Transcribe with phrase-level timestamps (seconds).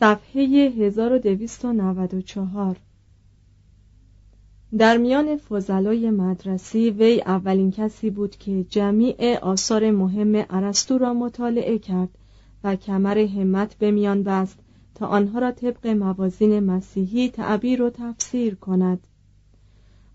[0.00, 2.76] صفحه 1294
[4.78, 11.78] در میان فضلای مدرسی وی اولین کسی بود که جمیع آثار مهم ارسطو را مطالعه
[11.78, 12.08] کرد
[12.64, 14.58] و کمر همت به میان بست
[14.94, 19.06] تا آنها را طبق موازین مسیحی تعبیر و تفسیر کند.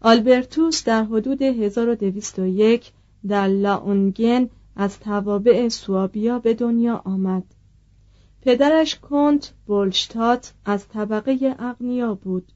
[0.01, 2.91] آلبرتوس در حدود 1201
[3.27, 7.43] در لاونگن از توابع سوابیا به دنیا آمد.
[8.41, 12.51] پدرش کنت بولشتات از طبقه اغنیا بود.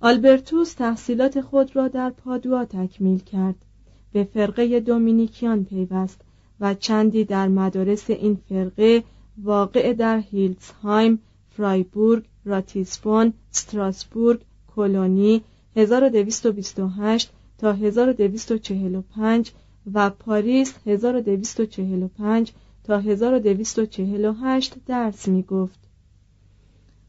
[0.00, 3.54] آلبرتوس تحصیلات خود را در پادوا تکمیل کرد.
[4.12, 6.20] به فرقه دومینیکیان پیوست
[6.60, 9.04] و چندی در مدارس این فرقه
[9.38, 11.18] واقع در هیلزهایم،
[11.56, 14.40] فرایبورگ، راتیسفون، استراسبورگ،
[14.76, 15.42] کلونی
[15.76, 19.52] 1228 تا 1245
[19.92, 22.52] و پاریس 1245
[22.84, 25.78] تا 1248 درس می گفت.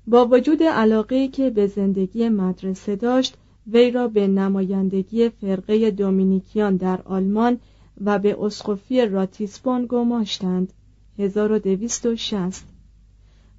[0.07, 3.37] با وجود علاقه که به زندگی مدرسه داشت
[3.67, 7.59] وی را به نمایندگی فرقه دومینیکیان در آلمان
[8.05, 10.73] و به اسقفی راتیسبون گماشتند
[11.17, 12.65] 1260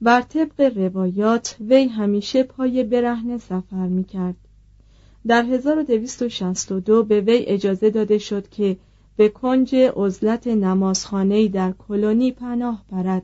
[0.02, 4.36] بر طبق روایات وی همیشه پای برهنه سفر می کرد.
[5.26, 8.76] در 1262 به وی اجازه داده شد که
[9.16, 13.22] به کنج عزلت نمازخانه‌ای در کلونی پناه برد.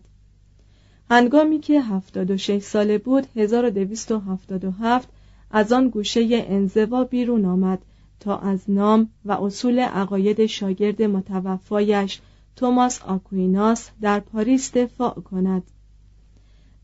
[1.10, 5.09] هنگامی که 76 ساله بود 1277
[5.50, 7.78] از آن گوشه انزوا بیرون آمد
[8.21, 12.20] تا از نام و اصول عقاید شاگرد متوفایش
[12.56, 15.62] توماس آکویناس در پاریس دفاع کند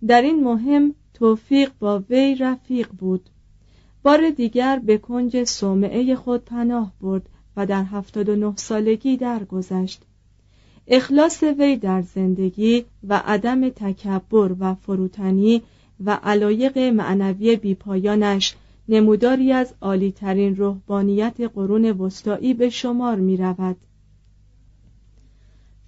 [0.07, 3.31] در این مهم توفیق با وی رفیق بود
[4.03, 10.03] بار دیگر به کنج صومعه خود پناه برد و در 79 سالگی درگذشت
[10.87, 15.63] اخلاص وی در زندگی و عدم تکبر و فروتنی
[16.05, 18.55] و علایق معنوی بیپایانش
[18.89, 23.77] نموداری از عالیترین روحانیت قرون وسطایی به شمار می رود.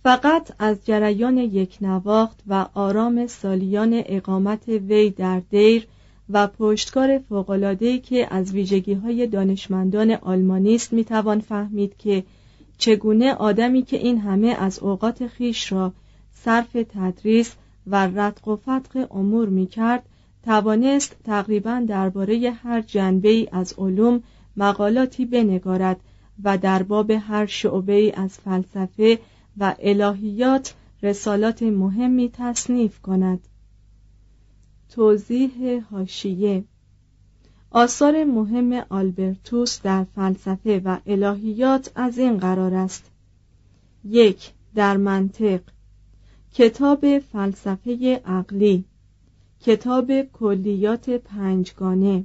[0.02, 5.86] فقط از جریان یک نواخت و آرام سالیان اقامت وی در دیر
[6.30, 12.24] و پشتکار فوق‌العاده‌ای که از ویژگی‌های دانشمندان آلمانی است می‌توان فهمید که
[12.78, 15.92] چگونه آدمی که این همه از اوقات خیش را
[16.34, 17.54] صرف تدریس
[17.86, 20.02] و رتق و فتق امور می کرد
[20.44, 24.22] توانست تقریبا درباره هر جنبه ای از علوم
[24.56, 26.00] مقالاتی بنگارد
[26.44, 29.18] و در باب هر شعبه ای از فلسفه
[29.58, 33.40] و الهیات رسالات مهمی تصنیف کند.
[34.90, 36.64] توضیح هاشیه
[37.70, 43.10] آثار مهم آلبرتوس در فلسفه و الهیات از این قرار است.
[44.04, 45.60] یک در منطق.
[46.54, 48.84] کتاب فلسفه عقلی.
[49.60, 52.24] کتاب کلیات پنجگانه.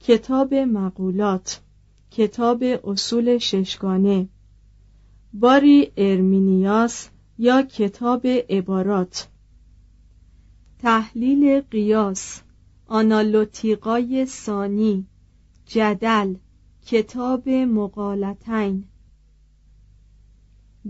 [0.00, 1.60] کتاب مقولات.
[2.10, 4.28] کتاب اصول ششگانه.
[5.32, 9.28] باری ارمینیاس یا کتاب عبارات.
[10.78, 12.42] تحلیل قیاس
[12.86, 15.06] آنالوتیقای ثانی
[15.66, 16.34] جدل
[16.86, 18.84] کتاب مقالتین.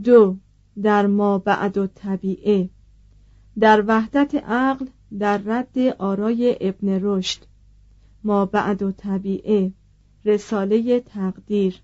[0.05, 0.37] دو
[0.83, 2.71] در ما بعد و طبیعه
[3.59, 4.87] در وحدت عقل
[5.19, 7.43] در رد آرای ابن رشد.
[8.25, 9.73] ما بعد و طبیعه
[10.25, 11.83] رساله تقدیر.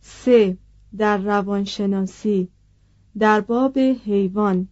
[0.00, 0.58] سه
[0.96, 2.48] در روانشناسی
[3.18, 4.68] در باب حیوان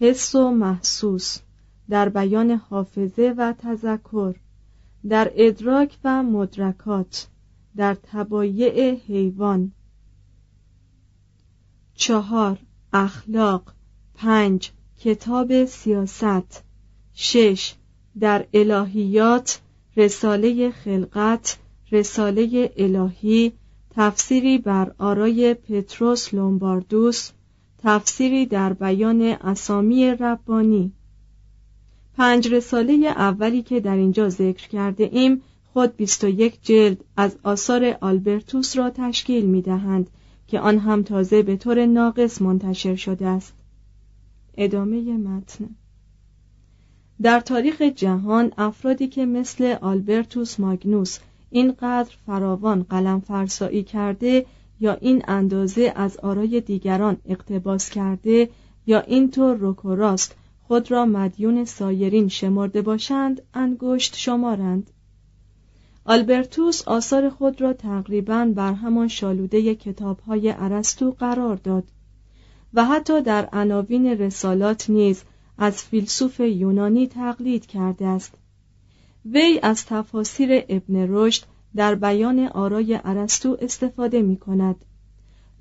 [0.00, 1.45] حس و محسوس.
[1.90, 4.34] در بیان حافظه و تذکر
[5.08, 7.28] در ادراک و مدرکات
[7.76, 9.72] در تبایع حیوان.
[11.94, 12.58] چهار
[12.92, 13.72] اخلاق.
[14.14, 16.64] پنج کتاب سیاست.
[17.14, 17.74] شش
[18.20, 19.60] در الهیات
[19.96, 21.58] رساله خلقت
[21.92, 23.52] رساله الهی.
[23.90, 27.30] تفسیری بر آرای پتروس لومباردوس.
[27.78, 30.92] تفسیری در بیان اسامی ربانی.
[32.16, 35.42] پنج رساله اولی که در اینجا ذکر کرده ایم
[35.72, 40.10] خود 21 جلد از آثار آلبرتوس را تشکیل می دهند
[40.46, 43.54] که آن هم تازه به طور ناقص منتشر شده است.
[44.56, 45.68] ادامه متن.
[47.22, 51.18] در تاریخ جهان افرادی که مثل آلبرتوس ماگنوس
[51.50, 54.46] اینقدر فراوان قلم فرسایی کرده
[54.80, 58.48] یا این اندازه از آرای دیگران اقتباس کرده
[58.86, 60.36] یا اینطور رک و راست
[60.66, 64.90] خود را مدیون سایرین شمرده باشند انگشت شمارند.
[66.04, 71.84] آلبرتوس آثار خود را تقریبا بر همان شالوده کتابهای ارسطو قرار داد
[72.74, 75.22] و حتی در عناوین رسالات نیز
[75.58, 78.34] از فیلسوف یونانی تقلید کرده است.
[79.24, 81.44] وی از تفاسیر ابن رشد
[81.76, 84.84] در بیان آرای ارسطو استفاده می کند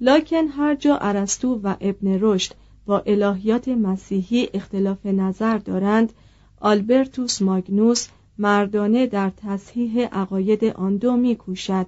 [0.02, 2.54] لکن هر جا ارسطو و ابن رشد
[2.86, 6.14] با الهیات مسیحی اختلاف نظر دارند
[6.60, 11.86] آلبرتوس ماگنوس مردانه در تصحیح عقاید آن دو میکوشد.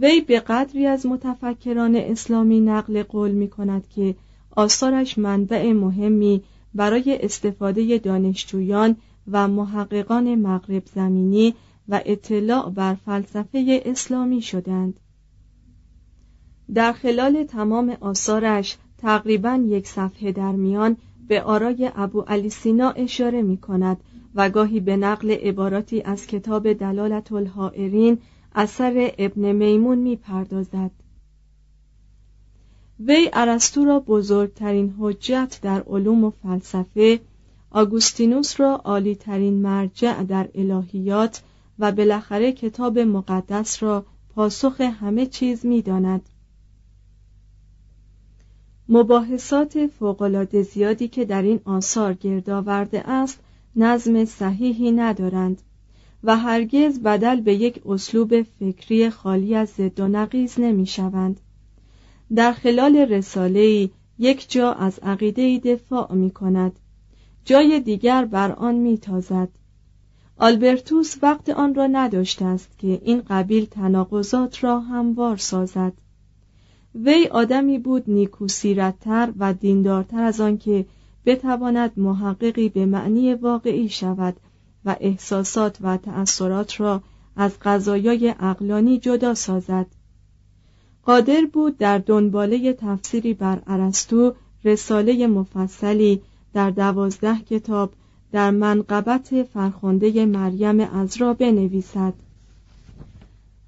[0.00, 4.14] وی به قدری از متفکران اسلامی نقل قول می کند که
[4.50, 6.42] آثارش منبع مهمی
[6.74, 8.96] برای استفاده دانشجویان
[9.30, 11.54] و محققان مغرب زمینی
[11.88, 15.00] و اطلاع بر فلسفه اسلامی شدند.
[16.74, 20.96] در خلال تمام آثارش تقریبا یک صفحه در میان
[21.28, 23.96] به آرای ابو علی سینا اشاره می کند
[24.34, 28.18] و گاهی به نقل عباراتی از کتاب دلالت الحائرین
[28.54, 30.90] اثر ابن میمون می پردازد.
[33.00, 37.20] وی ارسطو را بزرگترین حجت در علوم و فلسفه
[37.70, 41.42] آگوستینوس را عالیترین مرجع در الهیات
[41.78, 46.28] و بالاخره کتاب مقدس را پاسخ همه چیز می داند.
[48.88, 53.40] مباحثات فوقالعاده زیادی که در این آثار گرد آورده است
[53.76, 55.62] نظم صحیحی ندارند
[56.24, 61.40] و هرگز بدل به یک اسلوب فکری خالی از ضد و نقیض نمی شوند.
[62.34, 66.78] در خلال رساله یک جا از عقیده دفاع می کند
[67.44, 69.48] جای دیگر بر آن می تازد.
[70.38, 75.92] آلبرتوس وقت آن را نداشته است که این قبیل تناقضات را هموار سازد
[77.04, 80.86] وی آدمی بود نیکوسیرتتر و دیندارتر از آنکه
[81.26, 84.36] بتواند محققی به معنی واقعی شود
[84.84, 87.02] و احساسات و تأثیرات را
[87.36, 89.86] از قضایای اقلانی جدا سازد.
[91.02, 94.34] قادر بود در دنباله تفسیری بر ارسطو
[94.64, 96.22] رساله مفصلی
[96.54, 97.92] در دوازده کتاب
[98.32, 102.14] در منقبت فرخنده مریم از را بنویسد.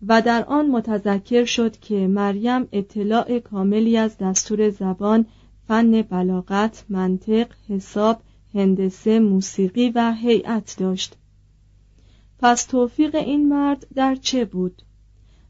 [0.06, 5.26] و در آن متذکر شد که مریم اطلاع کاملی از دستور زبان
[5.68, 8.20] فن بلاغت منطق حساب
[8.54, 11.16] هندسه موسیقی و هیئت داشت.
[12.38, 14.82] پس توفیق این مرد در چه بود؟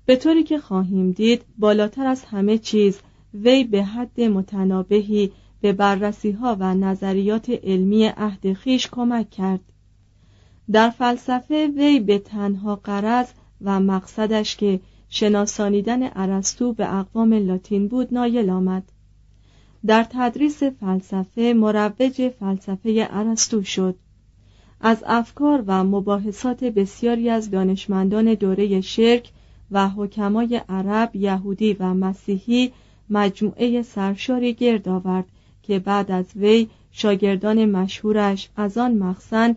[0.06, 3.00] به طوری که خواهیم دید بالاتر از همه چیز
[3.34, 9.60] وی به حد متنابهی به بررسی ها و نظریات علمی عهد خیش کمک کرد.
[10.72, 13.26] در فلسفه وی به تنها قرض
[13.62, 18.82] و مقصدش که شناسانیدن ارسطو به اقوام لاتین بود نایل آمد.
[19.86, 23.94] در تدریس فلسفه مروج فلسفه ارسطو شد.
[24.80, 29.30] از افکار و مباحثات بسیاری از دانشمندان دوره شرک
[29.70, 32.72] و حکمای عرب، یهودی و مسیحی
[33.10, 35.24] مجموعه سرشاری گرد آورد
[35.62, 39.56] که بعد از وی شاگردان مشهورش از آن مخزن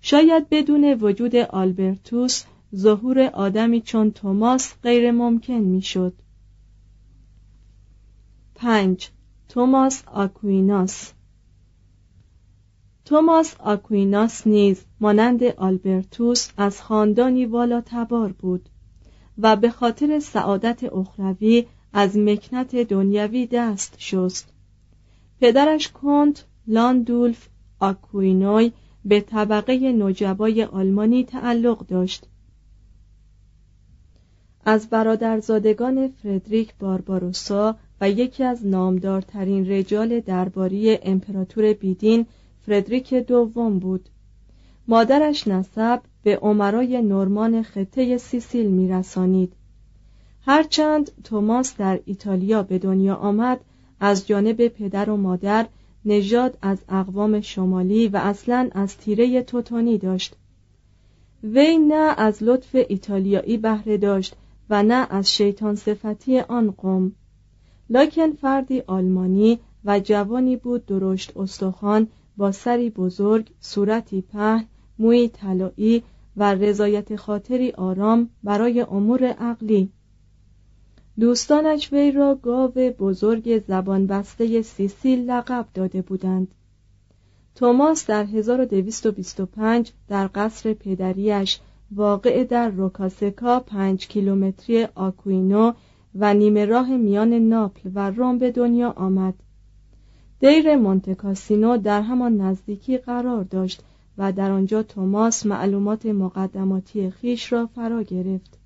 [0.00, 2.44] شاید بدون وجود آلبرتوس
[2.76, 6.12] ظهور آدمی چون توماس غیر ممکن می‌شد.
[8.54, 9.10] 5.
[9.48, 11.12] توماس آکویناس
[13.04, 18.68] توماس آکویناس نیز مانند آلبرتوس از خاندانی والا تبار بود
[19.38, 24.52] و به خاطر سعادت اخروی از مکنت دنیوی دست شست
[25.40, 27.48] پدرش کنت لاندولف
[27.80, 28.72] آکوینوی
[29.04, 32.26] به طبقه نجبای آلمانی تعلق داشت.
[34.64, 42.26] از برادرزادگان فردریک بارباروسا و یکی از نامدارترین رجال درباری امپراتور بیدین
[42.66, 44.08] فردریک دوم بود.
[44.88, 49.52] مادرش نسب به عمرای نورمان خطه سیسیل میرسانید.
[50.46, 53.60] هرچند توماس در ایتالیا به دنیا آمد
[54.00, 55.66] از جانب پدر و مادر
[56.04, 60.36] نژاد از اقوام شمالی و اصلا از تیره توتونی داشت.
[61.42, 64.36] وی نه از لطف ایتالیایی بهره داشت
[64.70, 67.12] و نه از شیطان صفتی آن قوم.
[67.90, 74.66] لکن فردی آلمانی و جوانی بود درشت استخوان با سری بزرگ صورتی پهن
[74.98, 76.02] موی طلایی
[76.36, 79.92] و رضایت خاطری آرام برای امور عقلی.
[81.18, 86.48] دوستانش وی را گاو بزرگ زبان بسته سیسیل لقب داده بودند.
[87.54, 95.72] توماس در 1225 در قصر پدریش واقع در روکاسکا پنج کیلومتری آکوینو
[96.14, 99.34] و نیمه راه میان ناپل و روم به دنیا آمد.
[100.40, 103.82] دیر مونتکاسینو در همان نزدیکی قرار داشت
[104.18, 108.59] و در آنجا توماس معلومات مقدماتی خیش را فرا گرفت.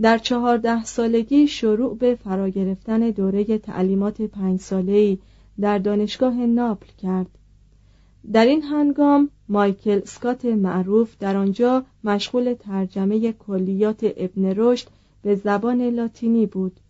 [0.00, 5.18] در چهارده سالگی شروع به فرا گرفتن دوره تعلیمات پنج ساله‌ای
[5.60, 7.26] در دانشگاه ناپل کرد
[8.32, 14.88] در این هنگام مایکل سکات معروف در آنجا مشغول ترجمه کلیات ابن رشد
[15.22, 16.80] به زبان لاتینی بود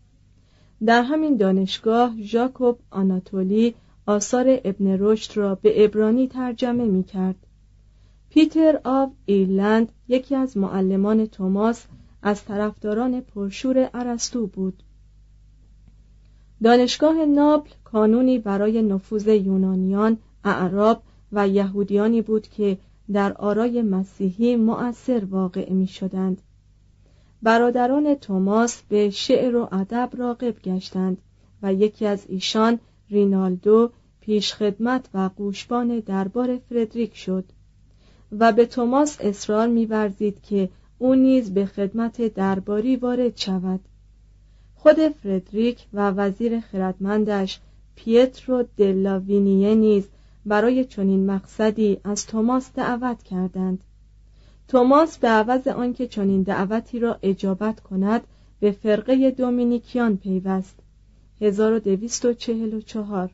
[0.85, 3.75] در همین دانشگاه ژاکوب آناتولی
[4.07, 7.37] آثار ابن رشد را به ابرانی ترجمه می کرد.
[8.31, 11.87] پیتر آف ایرلند یکی از معلمان توماس
[12.27, 14.83] از طرفداران پرشور ارسطو بود
[16.63, 21.03] دانشگاه ناپل کانونی برای نفوذ یونانیان، اعراب
[21.33, 22.79] و یهودیانی بود که
[23.13, 26.43] در آرای مسیحی مؤثر واقع می شدند.
[27.43, 31.19] برادران توماس به شعر و ادب راقب گشتند
[31.63, 32.79] و یکی از ایشان
[33.11, 33.91] رینالدو
[34.21, 37.45] پیشخدمت و گوشبان دربار فردریک شد
[38.39, 43.81] و به توماس اصرار می‌ورزید که او نیز به خدمت درباری وارد شود.
[44.75, 47.61] خود فردریک و وزیر خردمندش
[47.97, 50.09] پیترو دلاوینیه نیز
[50.47, 53.85] برای چنین مقصدی از توماس دعوت کردند.
[54.69, 58.21] توماس به عوض آنکه چنین دعوتی را اجابت کند
[58.61, 60.79] به فرقه دومینیکیان پیوست.
[61.41, 63.31] 1244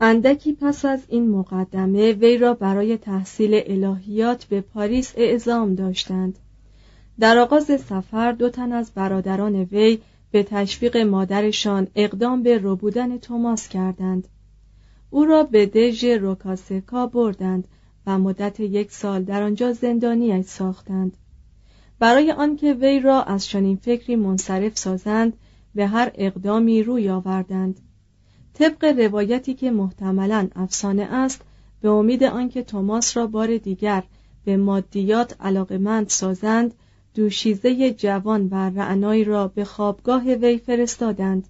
[0.00, 6.38] اندکی پس از این مقدمه وی را برای تحصیل الهیات به پاریس اعزام داشتند.
[7.20, 9.98] در آغاز سفر دو تن از برادران وی
[10.30, 14.28] به تشویق مادرشان اقدام به ربودن توماس کردند.
[15.10, 17.68] او را به دژ روکاسکا بردند
[18.06, 21.16] و مدت یک سال در آنجا زندانیش ساختند.
[21.98, 25.32] برای آنکه وی را از چنین فکری منصرف سازند
[25.74, 27.80] به هر اقدامی روی آوردند.
[28.58, 31.40] طبق روایتی که محتملا افسانه است
[31.80, 34.02] به امید آنکه توماس را بار دیگر
[34.44, 36.74] به مادیات علاقمند سازند
[37.14, 41.48] دوشیزه جوان و رعنایی را به خوابگاه وی فرستادند.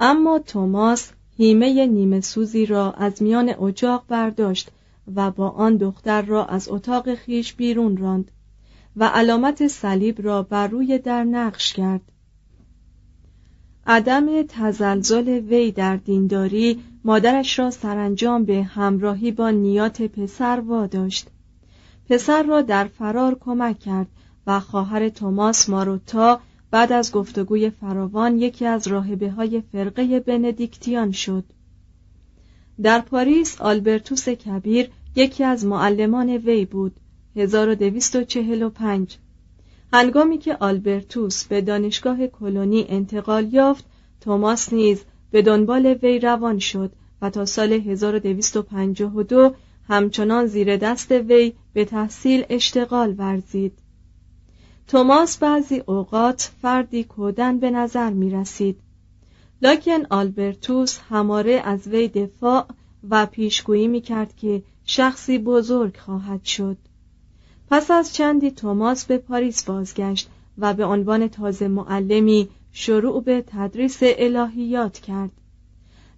[0.00, 4.70] اما توماس هیمه نیمه سوزی را از میان اجاق برداشت
[5.14, 8.30] و با آن دختر را از اتاق خیش بیرون راند
[8.96, 12.13] و علامت صلیب را بر روی در نقش کرد.
[13.86, 21.28] عدم تزلزل وی در دینداری مادرش را سرانجام به همراهی با نیات پسر واداشت.
[22.08, 24.06] پسر را در فرار کمک کرد
[24.46, 31.44] و خواهر توماس ماروتا بعد از گفتگوی فراوان یکی از راهبه های فرقه بندیکتیان شد.
[32.82, 36.96] در پاریس آلبرتوس کبیر یکی از معلمان وی بود.
[37.36, 39.18] 1245
[39.94, 43.84] هنگامی که آلبرتوس به دانشگاه کلونی انتقال یافت
[44.20, 49.54] توماس نیز به دنبال وی روان شد و تا سال 1252
[49.88, 53.72] همچنان زیر دست وی به تحصیل اشتغال ورزید.
[54.88, 58.80] توماس بعضی اوقات فردی کودن به نظر می رسید
[59.62, 62.66] لکن آلبرتوس هماره از وی دفاع
[63.10, 66.76] و پیشگویی می کرد که شخصی بزرگ خواهد شد.
[67.70, 73.98] پس از چندی توماس به پاریس بازگشت و به عنوان تازه معلمی شروع به تدریس
[74.02, 75.30] الهیات کرد.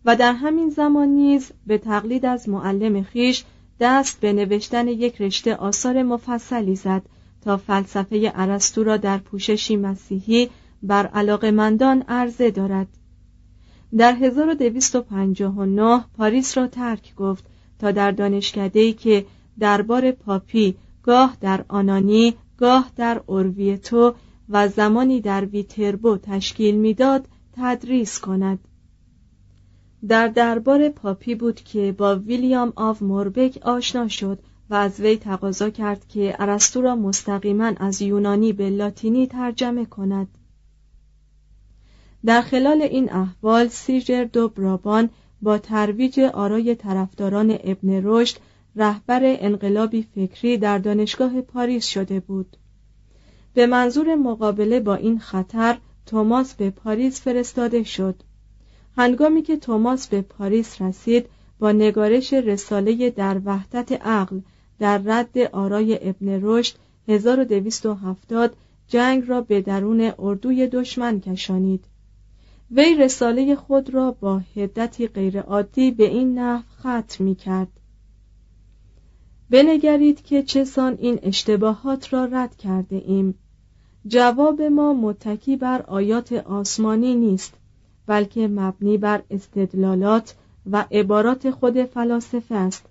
[0.04, 3.44] و در همین زمان نیز به تقلید از معلم خیش
[3.80, 7.02] دست به نوشتن یک رشته آثار مفصلی زد
[7.40, 10.50] تا فلسفه ارسطو را در پوششی مسیحی
[10.82, 12.86] بر علاقمندان عرضه دارد.
[13.96, 17.44] در 1259 پاریس را ترک گفت
[17.78, 19.26] تا در دانشکده‌ای که
[19.58, 20.74] دربار پاپی
[21.06, 24.14] گاه در آنانی گاه در اورویتو
[24.48, 28.58] و زمانی در ویتربو تشکیل می‌داد تدریس کند.
[30.08, 34.38] در دربار پاپی بود که با ویلیام آف موربک آشنا شد
[34.70, 40.28] و از وی تقاضا کرد که ارسطو را مستقیما از یونانی به لاتینی ترجمه کند.
[42.24, 45.10] در خلال این احوال سیژر دو برابان
[45.42, 48.36] با ترویج آرای طرفداران ابن رشد
[48.76, 52.56] رهبر انقلابی فکری در دانشگاه پاریس شده بود.
[53.54, 58.22] به منظور مقابله با این خطر توماس به پاریس فرستاده شد.
[58.96, 61.26] هنگامی که توماس به پاریس رسید
[61.58, 64.40] با نگارش رساله در وحدت عقل
[64.78, 66.76] در رد آرای ابن رشد
[67.08, 68.56] 1270
[68.88, 71.84] جنگ را به درون اردوی دشمن کشانید.
[72.70, 77.68] وی رساله خود را با هدتی غیرعادی به این نحو ختم می کرد
[79.50, 83.34] بنگرید که چسان این اشتباهات را رد کرده ایم.
[84.06, 87.54] جواب ما متکی بر آیات آسمانی نیست
[88.06, 90.34] بلکه مبنی بر استدلالات
[90.70, 92.86] و عبارات خود فلاسفه است.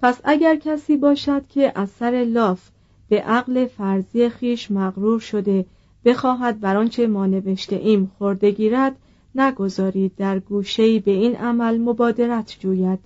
[0.00, 2.70] پس اگر کسی باشد که از سر لاف
[3.08, 5.66] به عقل فرضی خیش مغرور شده
[6.04, 8.96] بخواهد بر آنچه ما نوشته ایم خورده گیرد
[9.34, 12.98] نگذارید در گوشه‌ای به این عمل مبادرت جوید.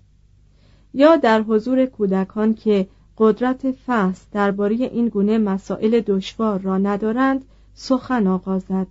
[0.94, 8.27] یا در حضور کودکان که قدرت فحص درباره این گونه مسائل دشوار را ندارند سخن
[8.27, 8.87] آغازد.